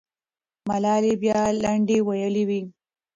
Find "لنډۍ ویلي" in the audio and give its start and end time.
1.63-2.43